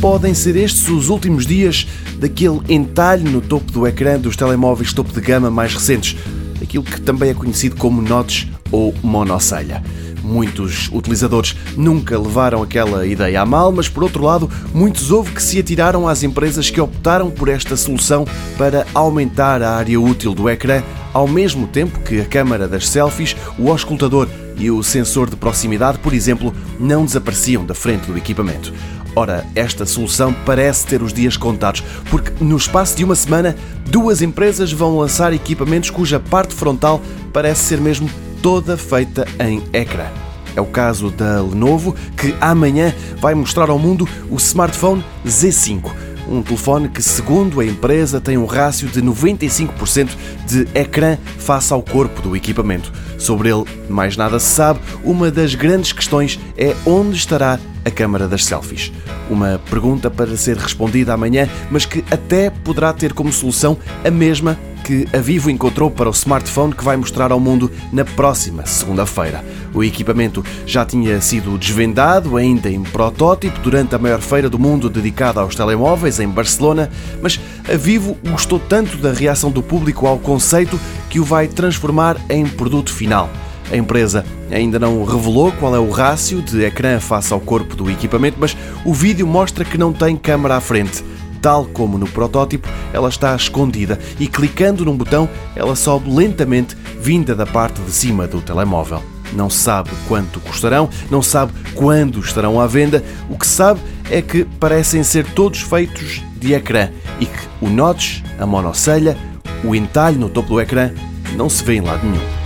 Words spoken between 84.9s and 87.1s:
revelou qual é o rácio de ecrã